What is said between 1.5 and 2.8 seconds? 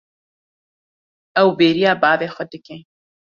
bêriya bavê xwe dike.